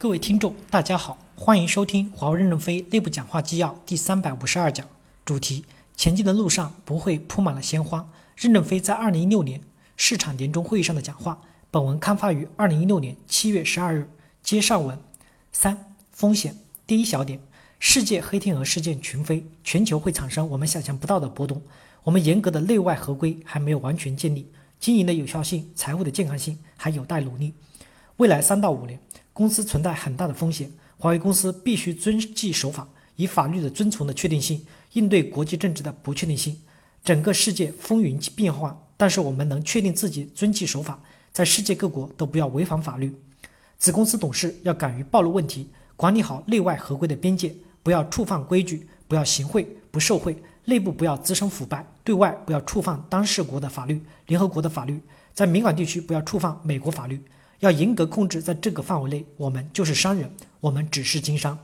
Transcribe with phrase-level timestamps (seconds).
[0.00, 4.86] 各位听众，大家好，欢迎收听华为任正非内部讲话纪要第三百五十二讲，
[5.24, 5.64] 主题：
[5.96, 8.08] 前进的路上不会铺满了鲜花。
[8.36, 9.60] 任正非在二零一六年
[9.96, 11.40] 市场年终会议上的讲话。
[11.72, 14.08] 本文刊发于二零一六年七月十二日。
[14.40, 14.96] 接上文
[15.50, 16.54] 三风险
[16.86, 17.40] 第一小点：
[17.80, 21.60] 世界黑天鹅事件群飞，全球会产生我们想象不到的波动。
[22.04, 27.52] 我们严格的内外合规还没有完全建立，经营的有效性、财务的健康性还有待努力。
[28.18, 29.00] 未来三到五年。
[29.38, 36.60] 公司存在很大的风险，华为公司必须遵纪守法，以法律的遵从的确定性应对国际政治的不确定性。
[37.04, 41.00] 整个世界风云变幻，但是我们能确定自己遵纪守法，
[41.32, 43.14] 在世界各国都不要违反法律。
[43.78, 55.00] 子公司董事要敢于暴露问题，管理好内外合规的边界，不要触犯规矩，不要行贿不受贿，内部不要滋生腐败，对外不要触犯当事国的法律、联合国的法律，
[55.32, 57.22] 在敏感地区不要触犯美国法律。
[57.60, 60.30] 要严格控制，在这个范围内，我们就是商人，
[60.60, 61.58] 我们只是经商。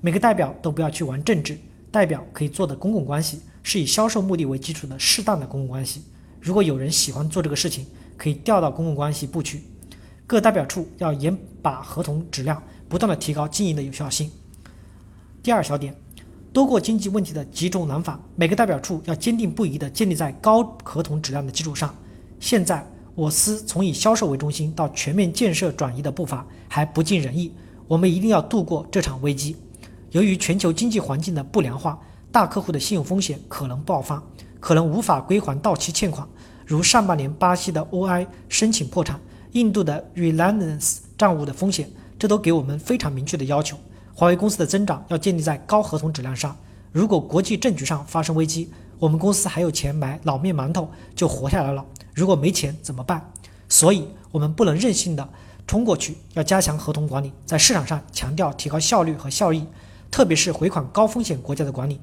[0.00, 1.56] 每个代表都不要去玩政治，
[1.92, 6.02] 代表可以做的公共关系是以销售目的为基础的适当的公共关系。
[6.40, 9.62] 如果有人喜欢做这个事情，可以调到公共关系部去。
[10.26, 14.28] 各代表处要严把合同质量，不断的提高经营的有效性。
[15.40, 15.94] 第二小点，
[16.52, 21.94] 多过经济问题的几种难法，每个代表处要坚定不移的建立在高合同质量的基础上。
[22.40, 22.84] 现在。
[23.18, 27.52] 我司从以销售为中心到全面建设转移的步伐还不尽人意，
[27.88, 29.56] 我们一定要度过这场危机。
[30.12, 31.98] 由于全球经济环境的不良化，
[32.30, 34.22] 大客户的信用风险可能爆发，
[34.60, 36.28] 可能无法归还到期欠款，
[36.64, 43.76] 如上半年巴西的 OI 申请破产，印度的 Reliance 账务的风险，这都给我们非常明确的要求。
[44.14, 46.56] 华为公司的增长要建立在高合同质量上。
[46.92, 51.84] 如果国际政局上发生危机，我们公司还有钱买老面馒头就活下来了。
[52.18, 53.32] 如果没钱怎么办？
[53.68, 55.28] 所以，我们不能任性的
[55.68, 59.64] 冲过去，要加强合同管理，在市场上强调提高效率和效益，
[60.10, 62.00] 特别是回款高风险国家的管理，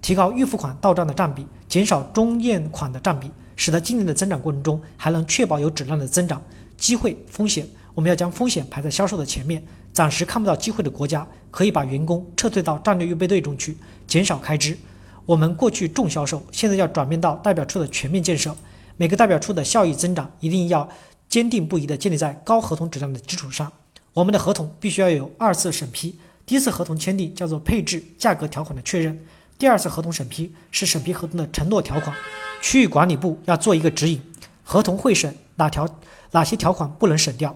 [0.00, 6.40] 提高预付款到账的占比，减少中验款的占比，使得今年的增长过程中还能确保有质量的增长。
[6.76, 9.60] 机会风险，我们要将风险排在销售的前面。
[9.92, 13.76] 暂时看不到机会的国家，可以把员工撤退到战略预备队中去，
[14.06, 14.78] 减少开支。
[15.24, 18.54] 我们过去重销售，现在要转变到代表处的全面建设。
[18.96, 20.88] 每个代表处的效益增长一定要
[21.28, 23.70] 坚定不移地建立在高合同质量的基础上。
[24.12, 29.20] 我们的合同必须要有二次审批，第一次合同签订叫做配置价格条款的确认，
[29.58, 32.16] 第二次合同审批是审批合同的承诺条款。
[32.62, 34.22] 区域管理部要做一个指引，
[34.64, 35.86] 合同会审哪条
[36.30, 37.54] 哪些条款不能省掉。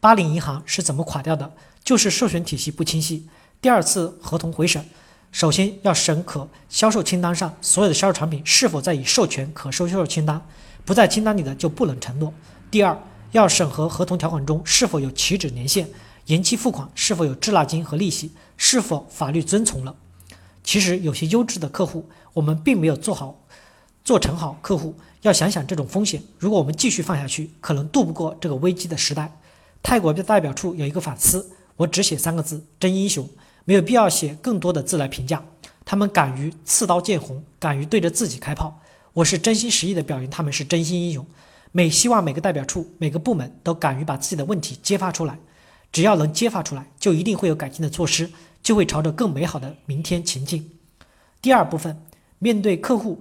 [0.00, 1.52] 巴林银行是怎么垮掉的？
[1.84, 3.28] 就是授权体系不清晰。
[3.60, 4.84] 第二次合同回审。
[5.34, 10.40] 首先要审核销售清单上所有的销售产品是否在已授权可收销售清单，
[10.84, 12.32] 不在清单里的就不能承诺。
[12.70, 12.96] 第二，
[13.32, 15.88] 要审核合同条款中是否有起止年限，
[16.26, 19.96] 延期付款是否有滞纳金和利息，是否法律遵从了。
[20.62, 23.42] 其实有些优质的客户，我们并没有做好
[24.04, 26.22] 做成好客户，要想想这种风险。
[26.38, 29.36] 如果我们继续放下去，可能渡不过这个危机的时代。
[29.82, 33.28] 泰国的代表处有一个反思，我只写三个字：真英雄。
[33.64, 35.42] 没有必要写更多的字来评价，
[35.84, 38.80] 他们敢于刺刀见红，敢于对着自己开炮。
[39.14, 41.24] 我是真心实意的表扬他们是真心英雄。
[41.72, 45.38] 每希望每个代表处、每个部门都敢于把自己的问题揭发出来，
[45.90, 48.30] 只要能揭发出来，就一定会有改进的措施，
[48.62, 50.70] 就会朝着更美好的明天前进。
[51.40, 52.00] 第二部分，
[52.38, 53.20] 面对客户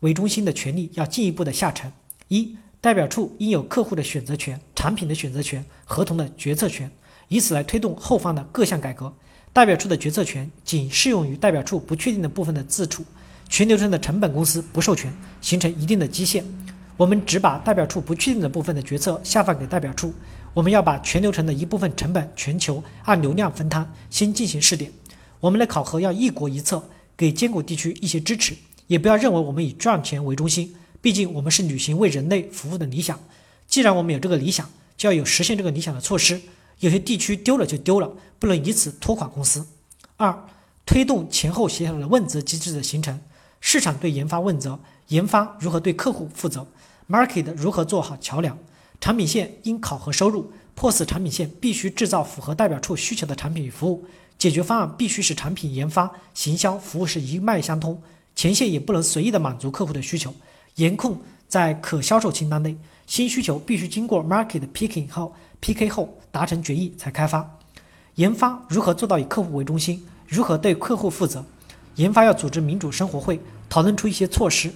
[0.00, 1.92] 为中心的权利要进一步的下沉。
[2.28, 6.90] 一，代表处应有客户的选择权、产品的选择权、合同的决策权，
[7.28, 9.14] 以此来推动后方的各项改革。
[9.52, 13.04] 代表处的决策权仅适用于代表处不确定的部分的自处，
[13.48, 16.44] 全流程的成本公司不授权，形成一定的基线。
[16.96, 20.14] 我们只把代表处不确定的部分的决策下放给代表处。
[20.54, 24.90] 我们要把全流程的一部分成本全球按流量分摊，先进行试点。
[25.40, 26.82] 我们的考核要一国一策，
[27.16, 28.54] 给艰苦地区一些支持，
[28.86, 30.74] 也不要认为我们以赚钱为中心。
[31.00, 33.18] 毕竟我们是履行为人类服务的理想。
[33.66, 36.40] 既然我们有这个理想，就要有实现这个理想的措施。
[36.82, 39.64] 有些地区丢了就丢了，不能以此拖垮公司。
[40.16, 40.48] 二、
[40.84, 43.20] 推动前后协调的问责机制的形成。
[43.60, 46.66] 市场对研发问责，研发如何对客户负责
[47.08, 48.58] ？Market 如何做好桥梁？
[49.00, 54.04] 产品线应考核收入，迫使产品线必须制造符合代表处需求的产品与服务。
[54.36, 58.02] 解决方案必须使产品研发、行销、服务是一脉相通。
[58.34, 60.34] 前线也不能随意的满足客户的需求，
[60.74, 62.76] 严控在可销售清单内。
[63.12, 65.34] 新需求必须经过 Market Picking 后。
[65.60, 67.58] PK 后达成决议才开发，
[68.14, 70.02] 研发如何做到以客户为中心？
[70.26, 71.44] 如何对客户负责？
[71.96, 73.38] 研发要组织民主生活会，
[73.68, 74.72] 讨论出一些措施。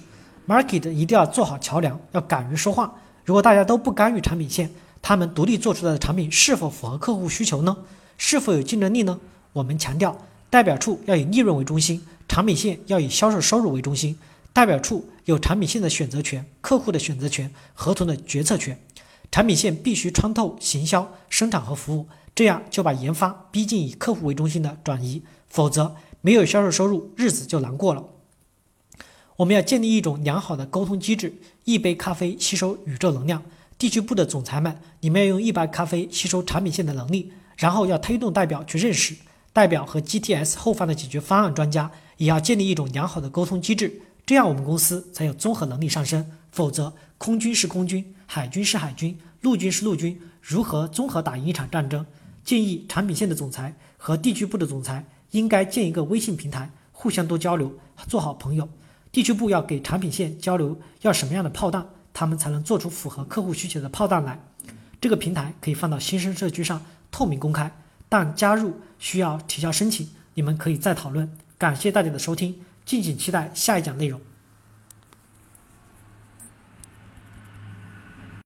[0.47, 2.93] Market 一定要做好桥梁，要敢于说话。
[3.25, 4.69] 如果大家都不干预产品线，
[5.01, 7.75] 他们独立做出来的产品是否符合客户需求呢？
[8.19, 9.19] 是否有竞争力呢？
[9.51, 10.15] 我们强调，
[10.51, 14.15] 代表处要以利润为中心，产品线要以销售收入为中心。
[14.57, 18.79] 代表处有产品线的选择权、客户的选择权、合同的决策权。
[19.29, 28.03] 产品线必须穿透行销、生产和服务，这样就把研发逼近以客户为中心的转移，否则没有销售收入，日子就难过了。
[29.35, 33.43] 我们要建立一种良好的沟通机制，一杯咖啡吸收宇宙能量。
[33.77, 39.13] 地区部的总裁们，你们要用一杯咖啡吸收产品线的能力，然后要推动代表去认识
[39.53, 46.29] 代表和 GTS 后方的解决方案专家，也要建立一种良好的沟通机制，这样我们公司才有综合能力上升。
[46.51, 52.05] 否则，空军是空军，海军是海军，陆军是陆军，如何综合打赢一场战争？
[52.43, 57.73] 建议产品线的总裁和地区部的总裁应该建一个微信平台，互相多交流，
[58.07, 58.67] 做好朋友。
[59.11, 64.37] 地区部要给产品线交流要什么样的炮弹，他们才能做出符合客户需求的炮弹来。
[64.99, 67.71] 这个平台可以放到新生社区上，透明公开，
[68.09, 70.09] 但加入需要提交申请。
[70.33, 71.31] 你们可以再讨论。
[71.57, 72.55] 感谢大家的收听，
[72.87, 74.19] 敬请期待下一讲内容。